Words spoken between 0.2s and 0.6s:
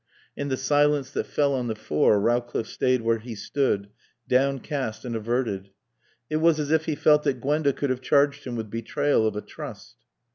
In the